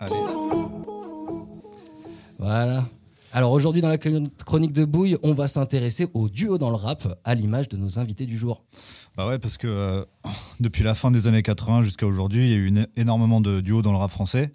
Allez. 0.00 0.14
Voilà. 2.38 2.86
Alors 3.32 3.52
aujourd'hui 3.52 3.82
dans 3.82 3.88
la 3.88 3.98
chronique 3.98 4.72
de 4.72 4.84
Bouille, 4.84 5.18
on 5.22 5.34
va 5.34 5.48
s'intéresser 5.48 6.06
au 6.14 6.30
duo 6.30 6.56
dans 6.56 6.70
le 6.70 6.76
rap, 6.76 7.20
à 7.24 7.34
l'image 7.34 7.68
de 7.68 7.76
nos 7.76 7.98
invités 7.98 8.24
du 8.24 8.38
jour. 8.38 8.64
Bah 9.16 9.28
ouais, 9.28 9.38
parce 9.38 9.58
que 9.58 9.66
euh, 9.66 10.04
depuis 10.60 10.82
la 10.82 10.94
fin 10.94 11.10
des 11.10 11.26
années 11.26 11.42
80 11.42 11.82
jusqu'à 11.82 12.06
aujourd'hui, 12.06 12.44
il 12.44 12.50
y 12.50 12.54
a 12.54 12.56
eu 12.56 12.86
énormément 12.96 13.40
de 13.42 13.60
duos 13.60 13.82
dans 13.82 13.92
le 13.92 13.98
rap 13.98 14.10
français. 14.10 14.50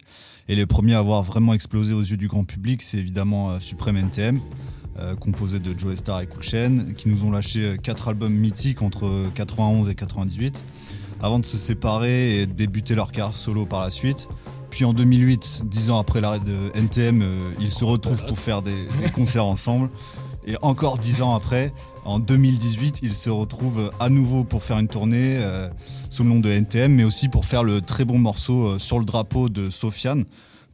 Et 0.48 0.56
les 0.56 0.66
premiers 0.66 0.94
à 0.94 0.98
avoir 0.98 1.22
vraiment 1.22 1.54
explosé 1.54 1.92
aux 1.92 2.02
yeux 2.02 2.16
du 2.16 2.26
grand 2.26 2.44
public, 2.44 2.82
c'est 2.82 2.98
évidemment 2.98 3.50
euh, 3.50 3.60
Supreme 3.60 3.96
NTM, 3.96 4.40
euh, 4.98 5.14
composé 5.14 5.60
de 5.60 5.78
Joe 5.78 5.94
Star 5.94 6.20
et 6.20 6.26
Cool 6.26 6.42
qui 6.96 7.08
nous 7.08 7.24
ont 7.24 7.30
lâché 7.30 7.76
quatre 7.82 8.08
albums 8.08 8.34
mythiques 8.34 8.82
entre 8.82 9.08
91 9.34 9.88
et 9.88 9.94
98, 9.94 10.64
avant 11.22 11.38
de 11.38 11.44
se 11.44 11.58
séparer 11.58 12.40
et 12.40 12.46
de 12.46 12.52
débuter 12.52 12.96
leur 12.96 13.12
carrière 13.12 13.36
solo 13.36 13.66
par 13.66 13.82
la 13.82 13.90
suite. 13.90 14.28
Puis 14.74 14.84
en 14.84 14.92
2008, 14.92 15.62
dix 15.66 15.88
ans 15.90 16.00
après 16.00 16.20
l'arrêt 16.20 16.40
de 16.40 16.76
NTM, 16.76 17.22
euh, 17.22 17.50
ils 17.60 17.70
se 17.70 17.84
retrouvent 17.84 18.26
pour 18.26 18.40
faire 18.40 18.60
des, 18.60 18.74
concerts 19.14 19.44
ensemble. 19.44 19.88
Et 20.48 20.56
encore 20.62 20.98
dix 20.98 21.22
ans 21.22 21.32
après, 21.32 21.72
en 22.04 22.18
2018, 22.18 22.98
ils 23.04 23.14
se 23.14 23.30
retrouvent 23.30 23.92
à 24.00 24.08
nouveau 24.08 24.42
pour 24.42 24.64
faire 24.64 24.80
une 24.80 24.88
tournée 24.88 25.36
euh, 25.36 25.68
sous 26.10 26.24
le 26.24 26.30
nom 26.30 26.40
de 26.40 26.50
NTM, 26.50 26.92
mais 26.92 27.04
aussi 27.04 27.28
pour 27.28 27.44
faire 27.44 27.62
le 27.62 27.82
très 27.82 28.04
bon 28.04 28.18
morceau 28.18 28.66
euh, 28.66 28.78
sur 28.80 28.98
le 28.98 29.04
drapeau 29.04 29.48
de 29.48 29.70
Sofiane 29.70 30.24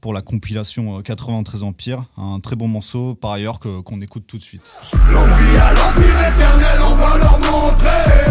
pour 0.00 0.14
la 0.14 0.22
compilation 0.22 1.02
93 1.02 1.62
Empire. 1.62 2.02
Un 2.16 2.40
très 2.40 2.56
bon 2.56 2.68
morceau, 2.68 3.14
par 3.14 3.32
ailleurs, 3.32 3.60
qu'on 3.60 4.00
écoute 4.00 4.24
tout 4.26 4.38
de 4.38 4.42
suite. 4.42 4.76
L'envie 5.12 5.58
à 5.58 5.74
l'empire 5.74 6.32
éternel, 6.34 6.80
on 6.90 6.94
va 6.94 7.18
leur 7.18 7.38
montrer 7.38 8.30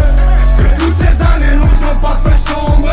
toutes 0.78 0.94
ces 0.94 1.22
années 1.22 1.54
nous 1.54 1.88
ont 1.88 2.00
pas 2.00 2.16
fait 2.16 2.36
sombrer. 2.36 2.90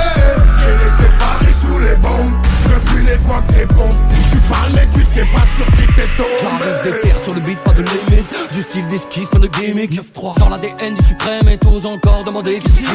J'ai 0.62 0.84
laissé 0.84 1.04
Paris 1.18 1.54
sous 1.54 1.80
les 1.80 1.96
bombes 1.96 2.47
depuis 2.78 3.04
l'époque 3.06 3.46
des 3.48 3.66
pompes. 3.66 3.96
Tu 4.32 4.38
parlais, 4.50 4.88
tu 4.94 5.02
sais 5.02 5.26
pas 5.34 5.46
sur 5.46 5.66
qui 5.66 5.88
t'es 5.96 6.08
tombé. 6.16 6.30
J'arrive 6.42 6.84
des 6.84 7.02
terres 7.02 7.18
sur 7.18 7.34
le 7.34 7.42
beat, 7.42 7.58
pas 7.60 7.74
de 7.74 7.84
limite. 7.84 8.54
Du 8.54 8.62
style 8.62 8.88
d'esquisse, 8.88 9.30
pas 9.30 9.40
de 9.40 9.48
gimmick. 9.48 9.92
9-3 9.92 10.40
dans 10.40 10.50
l'ADN 10.50 10.96
du 10.96 11.04
suprême 11.04 11.48
et 11.50 11.58
tous 11.58 11.86
encore 11.86 12.24
demander 12.24 12.60
qui 12.60 12.86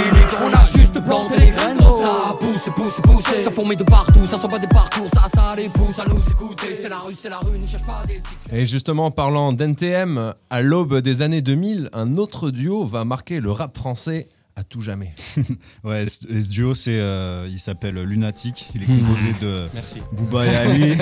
On 0.43 0.53
a 0.53 0.65
juste 0.77 1.03
planté 1.05 1.39
les 1.39 1.51
graines. 1.51 1.79
Ça 1.79 2.37
pousse, 2.39 2.71
pousse, 2.75 3.01
pousse. 3.03 3.45
Ça 3.45 3.51
fourmille 3.51 3.77
de 3.77 3.85
partout, 3.85 4.25
ça 4.27 4.39
sent 4.39 4.49
pas 4.49 4.59
des 4.59 4.69
parcours. 4.69 5.09
Ça, 5.13 5.25
ça 5.33 5.55
les 5.57 5.69
pousse 5.69 5.99
à 5.99 6.09
nous 6.09 6.21
écouter. 6.31 6.75
C'est 6.75 6.89
la 6.89 6.99
rue, 6.99 7.15
c'est 7.15 7.29
la 7.29 7.39
rue, 7.39 7.59
ne 7.59 7.67
cherche 7.67 7.85
pas 7.85 8.03
des 8.07 8.23
Et 8.57 8.67
justement, 8.67 9.11
parlant 9.11 9.53
d'NTM, 9.53 10.35
à 10.51 10.63
l'aube 10.63 10.99
des 11.01 11.23
années 11.23 11.43
2000, 11.43 11.91
un 11.93 12.17
autre 12.17 12.51
duo 12.51 12.85
va 12.85 13.05
marquer 13.05 13.41
le 13.41 13.51
rap 13.51 13.77
français 13.77 14.29
à 14.57 14.65
tout 14.65 14.83
jamais. 14.83 15.13
ouais, 15.85 16.07
ce, 16.09 16.49
duo, 16.51 16.75
c'est, 16.75 16.99
euh, 16.99 17.47
il 17.51 17.59
s'appelle 17.59 18.01
Lunatic. 18.03 18.71
Il 18.75 18.83
est 18.83 18.87
composé 18.87 19.33
de 19.41 19.67
Booba 20.13 20.47
et 20.47 20.57
Ali. 20.57 20.93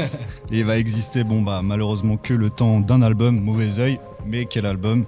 et 0.51 0.59
il 0.59 0.65
va 0.65 0.79
exister, 0.79 1.25
bon 1.25 1.43
bah 1.43 1.61
malheureusement 1.63 2.17
que 2.17 2.35
le 2.35 2.51
temps 2.51 2.81
d'un 2.81 3.03
album, 3.03 3.41
Mauvais 3.41 3.79
Oeil. 3.79 4.01
Mais 4.27 4.45
quel 4.45 4.67
album? 4.67 5.05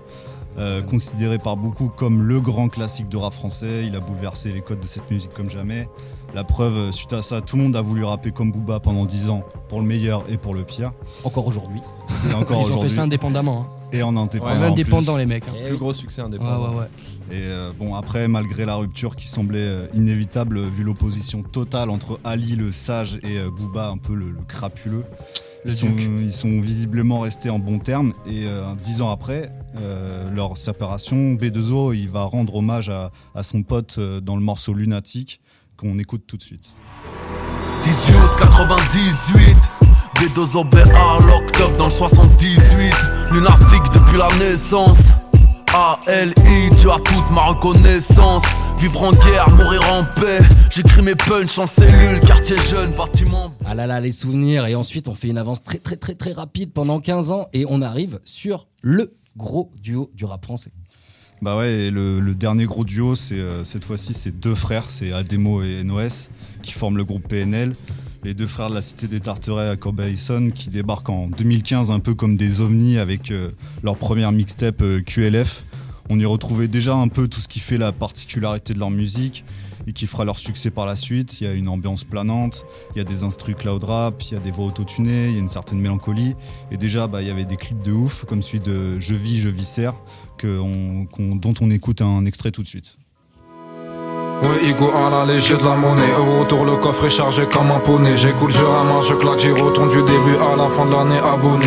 Euh, 0.59 0.83
Considéré 0.83 1.39
par 1.39 1.57
beaucoup 1.57 1.89
comme 1.89 2.23
le 2.23 2.41
grand 2.41 2.69
classique 2.69 3.09
de 3.09 3.17
rap 3.17 3.33
français. 3.33 3.87
Il 3.87 3.97
a 3.97 4.01
bouleversé 4.01 4.53
les 4.53 4.61
codes 4.61 4.81
de 4.81 4.87
cette 4.87 5.11
musique 5.11 5.33
comme 5.33 5.51
jamais. 5.51 5.89
La 6.35 6.45
preuve, 6.45 6.77
euh, 6.77 6.93
suite 6.93 7.13
à 7.13 7.21
ça, 7.21 7.43
tout 7.43 7.57
le 7.57 7.63
monde 7.63 7.77
a 7.77 7.83
voulu 7.83 8.05
rapper 8.05 8.31
comme 8.31 8.53
Booba 8.53 8.81
pendant 8.81 9.05
10 9.05 9.29
ans, 9.29 9.45
pour 9.69 9.81
le 9.81 9.87
meilleur 9.87 10.25
et 10.31 10.39
pour 10.39 10.55
le 10.55 10.63
pire. 10.63 10.93
Encore 11.25 11.47
aujourd'hui. 11.47 11.81
Et 12.31 12.35
encore 12.35 12.65
Ils 12.69 12.75
ont 12.75 12.81
fait 12.81 12.89
ça 12.89 13.03
indépendamment. 13.03 13.61
Hein. 13.61 13.67
Et 13.93 14.03
en 14.03 14.17
indépendant. 14.17 14.61
Ouais, 14.61 14.67
indépendant 14.67 15.17
les 15.19 15.27
mecs. 15.27 15.47
Hein. 15.49 15.67
Plus 15.67 15.77
gros 15.77 15.93
succès 15.93 16.23
indépendant. 16.23 16.63
Ouais, 16.63 16.69
ouais, 16.69 16.81
ouais. 16.81 16.89
Et 17.31 17.45
euh, 17.45 17.71
bon, 17.79 17.95
après, 17.95 18.29
malgré 18.29 18.65
la 18.65 18.77
rupture 18.77 19.15
qui 19.15 19.29
semblait 19.29 19.69
inévitable, 19.93 20.61
vu 20.61 20.85
l'opposition 20.85 21.43
totale 21.43 21.91
entre 21.91 22.19
Ali 22.25 22.57
le 22.57 22.73
sage 22.73 23.19
et 23.23 23.39
Booba 23.51 23.89
un 23.89 23.99
peu 23.99 24.15
le, 24.15 24.35
crapuleux, 24.49 25.05
ils 25.65 25.73
sont, 25.73 25.95
ils 25.97 26.35
sont, 26.35 26.61
visiblement 26.61 27.21
restés 27.21 27.51
en 27.51 27.59
bons 27.59 27.79
termes. 27.79 28.13
Et 28.27 28.47
dix 28.83 29.01
ans 29.03 29.11
après, 29.11 29.51
leur 30.35 30.57
séparation, 30.57 31.35
B2O, 31.35 31.95
il 31.97 32.09
va 32.09 32.25
rendre 32.25 32.57
hommage 32.57 32.89
à, 32.89 33.11
à 33.35 33.43
son 33.43 33.63
pote 33.63 33.99
dans 34.01 34.37
le 34.37 34.43
morceau 34.43 34.75
Lunatique 34.75 35.41
qu'on 35.77 35.99
écoute 35.99 36.25
tout 36.27 36.37
de 36.37 36.43
suite. 36.43 36.77
18 37.85 38.15
98 38.39 39.57
B2O 40.17 40.69
BA, 40.71 40.83
l'octobre 41.27 41.77
dans 41.79 41.87
le 41.87 41.91
78 41.91 42.61
Lunatique 43.33 43.83
depuis 43.93 44.19
la 44.19 44.29
naissance 44.39 45.22
a-L-I, 45.75 46.71
tu 46.81 46.91
as 46.91 46.99
toute 46.99 47.31
ma 47.31 47.43
reconnaissance. 47.47 48.43
Vivre 48.79 49.03
en 49.03 49.11
guerre, 49.13 49.49
mourir 49.51 49.81
en 49.93 50.05
paix. 50.21 50.41
J'écris 50.71 51.03
mes 51.03 51.15
punchs 51.15 51.59
en 51.59 51.67
cellule, 51.67 52.21
quartier 52.21 52.57
jeune, 52.71 52.91
bâtiment. 52.93 53.55
Ah 53.65 53.75
là 53.75 53.87
là, 53.87 54.01
les 54.01 54.13
souvenirs. 54.13 54.67
Et 54.67 54.75
ensuite, 54.75 55.09
on 55.09 55.15
fait 55.15 55.29
une 55.29 55.39
avance 55.39 55.63
très 55.63 55.79
très 55.79 55.97
très 55.97 56.15
très 56.15 56.33
rapide 56.33 56.73
pendant 56.73 57.01
15 57.01 57.31
ans 57.31 57.47
et 57.53 57.65
on 57.69 57.81
arrive 57.81 58.21
sur 58.25 58.67
le 58.83 59.13
gros 59.37 59.71
duo 59.81 60.11
du 60.15 60.25
rap 60.25 60.45
français. 60.45 60.73
Bah 61.41 61.57
ouais, 61.57 61.91
le, 61.91 62.35
dernier 62.35 62.67
gros 62.67 62.85
duo, 62.85 63.17
c'est 63.17 63.35
euh, 63.35 63.65
cette 63.65 63.85
fois-ci, 63.85 64.15
c'est 64.15 64.39
deux 64.39 64.55
frères, 64.55 64.85
c'est 64.89 65.13
Ademo 65.13 65.63
et 65.63 65.83
NOS, 65.83 66.29
qui 66.63 66.73
forment 66.73 66.97
le 66.97 67.05
groupe 67.05 67.27
PNL 67.27 67.75
les 68.25 68.35
deux 68.35 68.47
frères 68.47 68.71
de 68.71 68.75
la 68.75 68.83
cité 68.83 69.09
des 69.09 69.21
Tarterets 69.21 69.71
à 69.71 69.77
Corbeil-Essonne 69.77 70.53
qui 70.53 70.71
débarquent 70.71 71.11
en 71.11 71.27
2015 71.27 71.91
un 71.91 71.99
peu 71.99 72.15
comme 72.15 72.37
des 72.37 72.61
ovnis 72.61 72.99
avec 72.99 73.31
euh, 73.31 73.51
leur 73.83 73.97
première 73.97 74.31
mixtape 74.31 74.83
euh, 74.83 75.01
QLF. 75.01 75.65
On 76.09 76.21
y 76.21 76.25
retrouvait 76.25 76.69
déjà 76.69 76.95
un 76.95 77.09
peu 77.09 77.27
tout 77.27 77.41
ce 77.41 77.49
qui 77.49 77.59
fait 77.59 77.79
la 77.79 77.91
particularité 77.91 78.75
de 78.75 78.79
leur 78.79 78.91
musique 78.91 79.45
et 79.87 79.93
qui 79.93 80.07
fera 80.07 80.25
leur 80.25 80.39
succès 80.39 80.71
par 80.71 80.87
la 80.87 80.95
suite. 80.95 81.41
Il 81.41 81.45
y 81.45 81.47
a 81.49 81.53
une 81.53 81.69
ambiance 81.69 82.05
planante, 82.05 82.65
il 82.95 82.99
y 82.99 83.01
a 83.01 83.05
des 83.05 83.25
instrus 83.25 83.57
cloud 83.57 83.83
rap, 83.83 84.23
il 84.23 84.35
y 84.35 84.37
a 84.37 84.41
des 84.41 84.53
voix 84.53 84.67
autotunées, 84.67 85.29
il 85.29 85.35
y 85.35 85.37
a 85.37 85.41
une 85.41 85.49
certaine 85.49 85.81
mélancolie. 85.81 86.35
Et 86.71 86.77
déjà, 86.77 87.09
bah, 87.09 87.23
il 87.23 87.29
y 87.29 87.31
avait 87.31 87.45
des 87.45 87.57
clips 87.57 87.83
de 87.83 87.93
ouf, 87.93 88.25
comme 88.25 88.43
celui 88.43 88.61
de 88.61 89.01
Je 89.01 89.15
vis, 89.15 89.41
je 89.41 89.49
viscère, 89.49 89.95
que 90.39 90.61
dont 91.19 91.55
on 91.61 91.71
écoute 91.71 92.03
un 92.03 92.25
extrait 92.25 92.53
tout 92.53 92.63
de 92.63 92.69
suite. 92.69 92.99
Ouais, 94.43 94.69
Igo 94.69 94.91
à 94.91 95.11
la 95.11 95.33
léger 95.33 95.57
de 95.57 95.65
la 95.65 95.77
monnaie. 95.77 96.15
Au 96.19 96.41
retour, 96.41 96.65
le 96.65 96.77
coffre 96.77 97.05
est 97.07 97.11
chargé 97.11 97.47
comme 97.47 97.71
un 97.71 97.79
poney. 97.79 98.17
J'écoute, 98.17 98.51
je 98.51 98.65
ramasse, 98.65 99.07
je 99.09 99.15
claque, 99.15 99.39
j'y 99.39 99.53
retourne 99.53 99.89
du 99.89 100.03
début 100.03 100.37
à 100.37 100.57
la 100.57 100.69
fin 100.69 100.85
de 100.87 100.93
l'année 100.93 101.19
abonné. 101.19 101.67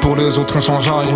Pour 0.00 0.16
les 0.16 0.38
autres, 0.38 0.54
on 0.56 0.60
s'enjaille. 0.60 1.14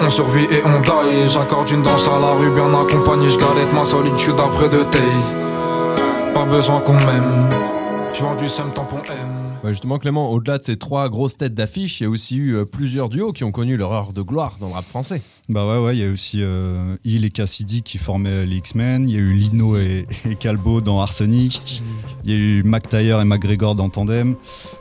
On 0.00 0.08
survit 0.08 0.44
et 0.44 0.62
on 0.64 0.80
die. 0.80 1.30
J'accorde 1.30 1.70
une 1.70 1.82
danse 1.82 2.08
à 2.08 2.18
la 2.18 2.32
rue, 2.32 2.50
bien 2.50 2.72
accompagné. 2.74 3.30
J'galette 3.30 3.72
ma 3.72 3.84
solitude 3.84 4.34
après 4.38 4.68
de 4.68 4.82
taille. 4.82 6.34
Pas 6.34 6.44
besoin 6.44 6.80
qu'on 6.80 6.94
m'aime. 6.94 7.48
J'vends 8.12 8.34
du 8.34 8.48
seum 8.48 8.70
tampon 8.74 8.98
M. 9.08 9.14
Bah, 9.62 9.70
justement, 9.70 9.98
Clément, 9.98 10.30
au-delà 10.30 10.58
de 10.58 10.64
ces 10.64 10.76
trois 10.76 11.08
grosses 11.08 11.36
têtes 11.36 11.54
d'affiche, 11.54 12.00
il 12.00 12.04
y 12.04 12.06
a 12.06 12.10
aussi 12.10 12.36
eu 12.36 12.54
euh, 12.54 12.64
plusieurs 12.64 13.08
duos 13.08 13.32
qui 13.32 13.44
ont 13.44 13.50
connu 13.50 13.76
leur 13.76 13.92
heure 13.92 14.12
de 14.12 14.22
gloire 14.22 14.56
dans 14.60 14.68
le 14.68 14.74
rap 14.74 14.84
français. 14.84 15.22
Bah 15.50 15.66
ouais, 15.66 15.84
ouais, 15.84 15.94
il 15.94 16.02
y 16.02 16.06
a 16.06 16.10
aussi 16.10 16.38
euh, 16.40 16.96
Il 17.04 17.26
et 17.26 17.30
Cassidy 17.30 17.82
qui 17.82 17.98
formaient 17.98 18.46
les 18.46 18.56
X-Men, 18.56 19.06
il 19.06 19.14
y 19.14 19.18
a 19.18 19.20
eu 19.20 19.34
Lino 19.34 19.76
et, 19.76 20.06
Calbo 20.40 20.80
dans 20.80 21.00
Arsenic, 21.00 21.82
il 22.24 22.30
y 22.30 22.34
a 22.34 22.38
eu 22.38 22.62
Mac 22.62 22.94
et 22.94 23.24
McGregor 23.24 23.74
dans 23.74 23.90
Tandem, 23.90 24.36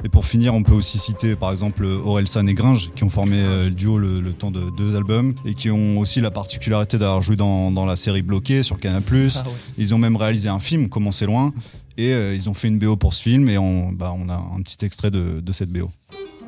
et 0.06 0.09
pour 0.09 0.25
finir, 0.25 0.53
on 0.53 0.63
peut 0.63 0.74
aussi 0.74 1.00
citer 1.00 1.35
par 1.35 1.51
exemple 1.51 1.85
Orelsan 1.85 2.47
et 2.47 2.53
Gringe 2.53 2.91
qui 2.96 3.03
ont 3.03 3.09
formé 3.09 3.35
euh, 3.40 3.66
le 3.66 3.72
duo 3.72 3.97
le, 3.97 4.22
temps 4.31 4.51
de 4.51 4.62
deux 4.78 4.96
albums 4.96 5.35
et 5.46 5.53
qui 5.53 5.69
ont 5.69 6.00
aussi 6.00 6.22
la 6.22 6.31
particularité 6.31 6.97
d'avoir 6.97 7.22
joué 7.22 7.35
dans, 7.35 7.85
la 7.85 7.97
série 7.97 8.22
Bloqué 8.22 8.63
sur 8.63 8.80
Canal+. 8.80 9.03
Ah 9.35 9.44
Ils 9.78 9.94
ont 9.94 9.97
même 9.97 10.16
réalisé 10.16 10.47
un 10.47 10.59
film, 10.59 10.88
Comment 10.88 11.12
c'est 11.12 11.25
loin, 11.25 11.51
et 11.97 12.13
euh, 12.13 12.34
ils 12.34 12.50
ont 12.50 12.53
fait 12.53 12.69
une 12.69 12.80
BO 12.80 12.95
pour 12.95 13.13
ce 13.13 13.22
film 13.22 13.50
et 13.50 13.57
on, 13.57 13.91
bah, 13.91 14.16
on 14.18 14.30
a 14.30 14.35
un 14.35 14.62
petit 14.62 14.85
extrait 14.85 15.12
de, 15.12 15.41
de 15.41 15.51
cette 15.51 15.74
BO. 15.74 15.90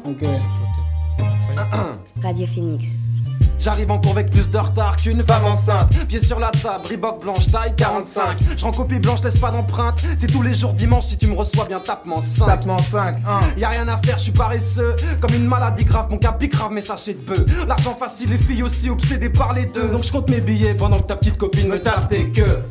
Radio 2.24 2.47
Phoenix. 2.47 2.86
J'arrive 3.58 3.92
en 3.92 4.00
cours 4.00 4.12
avec 4.12 4.32
plus 4.32 4.50
de 4.50 4.58
retard 4.58 4.96
qu'une 4.96 5.24
femme 5.24 5.46
enceinte. 5.46 6.08
Pied 6.08 6.20
sur 6.20 6.40
la 6.40 6.52
table, 6.52 6.86
Reebok 6.90 7.22
blanche, 7.22 7.52
taille 7.52 7.74
45. 7.76 8.38
Je 8.58 8.66
copie 8.66 9.00
blanche, 9.00 9.24
laisse 9.24 9.38
pas 9.38 9.52
d'empreinte. 9.52 10.02
C'est 10.18 10.28
tous 10.28 10.42
les 10.42 10.54
jours 10.54 10.74
dimanche, 10.74 11.06
si 11.06 11.18
tu 11.18 11.28
me 11.28 11.36
reçois 11.36 11.66
bien, 11.66 11.80
tape-moi 11.80 12.22
5. 12.22 12.46
Tape-moi 12.46 12.78
5, 12.92 13.18
hein. 13.28 13.40
Y'a 13.58 13.70
rien 13.70 13.88
à 13.88 13.98
faire, 13.98 14.18
je 14.18 14.24
suis 14.24 14.32
paresseux. 14.32 14.96
Comme 15.20 15.34
une 15.34 15.46
maladie 15.46 15.85
grave, 15.85 16.08
mon 16.09 16.18
cap 16.18 16.44
grave, 16.44 16.70
mais 16.72 16.82
sachez 16.82 17.14
de 17.14 17.20
peu. 17.20 17.46
L'argent 17.68 17.96
facile, 17.96 18.29
les 18.29 18.38
filles 18.38 18.64
aussi 18.64 18.90
obsédées 18.90 19.29
par 19.29 19.53
les 19.53 19.66
deux. 19.66 19.88
Donc 19.88 20.03
je 20.03 20.12
compte 20.12 20.29
mes 20.29 20.41
billets 20.41 20.74
pendant 20.74 21.00
que 21.00 21.08
ta 21.08 21.16
petite 21.16 21.38
copine 21.38 21.70
me 21.70 21.82
tape 21.82 22.09
tes 22.09 22.29
queues. 22.32 22.62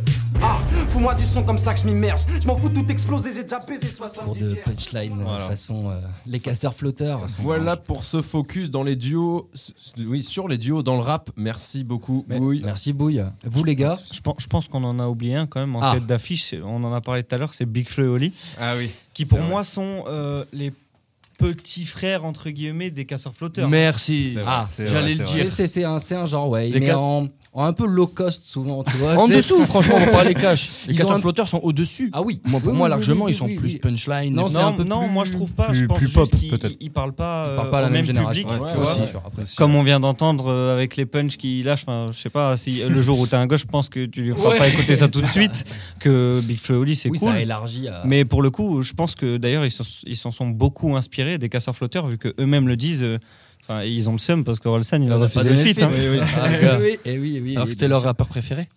Ah, 0.47 0.59
fous-moi 0.91 1.15
du 1.15 1.25
son 1.25 1.43
comme 1.43 1.57
ça 1.57 1.73
que 1.73 1.81
je 1.81 1.87
m'immerge. 1.87 2.21
Je 2.39 2.47
m'en 2.47 2.59
fous 2.59 2.69
tout 2.69 2.85
exploser, 2.91 3.33
j'ai 3.33 3.45
déjà 3.45 3.61
baisé 3.61 3.87
70 3.87 4.25
Pour 4.25 4.37
de 4.37 4.55
punchline, 4.63 5.25
euh, 5.27 5.49
façon 5.49 5.89
euh, 5.89 5.99
les 6.27 6.39
casseurs 6.39 6.75
flotteurs. 6.75 7.23
Voilà 7.39 7.79
pour 7.79 8.05
ce 8.05 8.21
focus 8.21 8.71
dans 8.71 8.83
les 8.83 8.95
duos, 8.95 9.49
oui, 9.97 10.23
sur 10.23 10.47
les 10.47 10.59
duos 10.59 10.83
dans 10.83 10.97
le 10.97 11.01
rap. 11.01 11.31
Merci 11.37 11.83
beaucoup, 11.83 12.27
Bouille. 12.29 12.61
Merci, 12.63 12.93
Bouille. 12.93 13.25
Vous, 13.43 13.65
les 13.65 13.75
gars 13.75 13.99
Je 14.13 14.21
pense, 14.21 14.35
je 14.39 14.47
pense 14.47 14.69
qu'on 14.69 14.85
en 14.85 14.99
a 14.99 15.09
oublié 15.09 15.35
un 15.35 15.47
quand 15.47 15.61
même 15.61 15.77
en 15.77 15.81
ah. 15.81 15.95
tête 15.95 16.05
d'affiche. 16.05 16.55
On 16.63 16.85
en 16.85 16.93
a 16.93 17.01
parlé 17.01 17.23
tout 17.23 17.35
à 17.35 17.39
l'heure, 17.39 17.55
c'est 17.55 17.65
Big 17.65 17.89
Flo 17.89 18.05
et 18.05 18.09
Oli. 18.09 18.33
Ah 18.61 18.75
oui. 18.77 18.91
Qui 19.15 19.25
pour 19.25 19.41
moi 19.41 19.65
sont 19.65 20.05
euh, 20.09 20.45
les 20.53 20.75
petit 21.39 21.85
frère 21.85 22.25
entre 22.25 22.51
guillemets 22.51 22.91
des 22.91 23.05
casseurs 23.05 23.35
flotteurs. 23.35 23.69
Merci. 23.69 24.37
Ah, 24.47 24.65
J'allais 24.79 25.15
le 25.15 25.25
dire. 25.25 25.51
C'est- 25.51 25.85
un, 25.85 26.27
genre, 26.27 26.49
ouais. 26.49 26.69
Les 26.69 26.81
mais 26.81 26.87
ca- 26.87 26.99
en, 26.99 27.29
en 27.53 27.65
un 27.65 27.73
peu 27.73 27.87
low 27.87 28.07
cost 28.07 28.45
souvent, 28.45 28.85
tu 28.85 28.97
vois. 28.97 29.17
En 29.17 29.29
dessous, 29.29 29.59
franchement, 29.67 29.97
on 29.97 30.05
va 30.05 30.13
parler 30.13 30.35
cash. 30.35 30.71
Les 30.87 30.95
Ils 30.95 30.99
casseurs 30.99 31.17
un- 31.17 31.21
flotteurs 31.21 31.49
sont 31.49 31.61
au-dessus. 31.63 32.11
Ah 32.13 32.23
oui. 32.23 32.41
Moi, 32.47 32.61
pour 32.61 32.71
Oui, 32.73 32.79
moi, 32.79 32.87
oui, 32.87 32.91
largement, 32.91 33.25
oui, 33.27 33.33
ils 33.33 33.35
sont 33.35 33.47
oui, 33.47 33.57
plus 33.57 33.77
punchline. 33.79 34.33
Non, 34.35 34.49
non, 34.49 34.73
plus- 34.75 34.85
moi 35.11 35.25
je 35.25 35.33
trouve 35.33 35.53
pas. 35.53 35.67
plus- 35.69 35.79
je 35.79 35.85
pense 35.87 35.99
plus 35.99 36.07
juste 36.07 36.51
pop, 36.51 36.59
peut-être. 36.59 36.77
ils 36.81 36.91
parlent 36.91 37.13
pas, 37.15 37.49
Ils 37.51 37.57
parlent 37.57 37.67
euh, 37.67 37.71
pas 37.71 37.79
à 37.79 37.83
la 37.83 37.89
au 37.89 37.91
même 37.91 38.05
génération. 38.05 38.49
public. 38.49 38.63
Ouais, 38.63 38.71
ouais, 38.81 39.13
après. 39.27 39.43
Comme 39.57 39.75
on 39.75 39.83
vient 39.83 40.01
d'entendre 40.01 40.49
euh, 40.51 40.75
avec 40.75 40.97
les 40.97 41.07
punchs 41.07 41.37
qui 41.37 41.63
lâchent, 41.63 41.85
enfin, 41.87 42.07
je 42.13 42.19
sais 42.19 42.31
pas, 42.31 42.57
si 42.57 42.83
le 42.89 43.03
jour 43.03 43.19
où 43.19 43.27
t'es 43.27 43.37
un 43.37 43.47
gauche, 43.47 43.61
je 43.63 43.67
pense 43.67 43.89
que 43.89 44.07
tu 44.07 44.23
lui 44.23 44.33
feras 44.33 44.57
pas 44.57 44.69
écouter 44.69 44.97
ça 44.97 45.09
tout 45.09 45.21
de 45.21 45.27
suite, 45.27 45.65
que 46.01 46.41
Big 46.45 46.59
Flo 46.59 46.77
et 46.77 46.79
Oli 46.79 46.97
c'est 46.97 47.09
Oui, 47.09 47.19
cool. 47.19 47.33
ça 47.33 47.41
élargit 47.41 47.89
à. 47.89 48.03
Mais 48.05 48.25
pour 48.25 48.43
le 48.43 48.51
coup, 48.51 48.83
je 48.83 48.93
pense 48.93 49.15
que 49.15 49.37
d'ailleurs 49.37 49.65
ils 49.67 50.17
s'en 50.17 50.33
sont 50.33 50.49
beaucoup 50.49 50.97
inspirés 50.97 51.24
des 51.39 51.49
casseurs 51.49 51.75
flotteurs 51.77 52.07
vu 52.07 52.17
que 52.19 52.35
eux-mêmes 52.39 52.69
le 52.69 52.77
disent. 52.77 53.03
euh, 53.03 53.19
Enfin, 53.67 53.83
ils 53.83 54.11
ont 54.11 54.13
le 54.13 54.19
seum 54.19 54.45
parce 54.45 54.61
que 54.61 54.69
Orelsan 54.69 55.01
il 55.03 55.11
a 55.11 55.17
refusé 55.17 55.49
le 55.49 55.57
feat. 55.57 55.83
hein. 55.83 55.91
Oui, 56.83 56.99
oui, 57.07 57.19
oui, 57.19 57.41
oui, 57.43 57.51
Alors 57.53 57.65
oui, 57.65 57.69
que 57.69 57.71
c'était 57.71 57.89
leur 57.89 58.03
rappeur 58.03 58.29
préféré. 58.29 58.69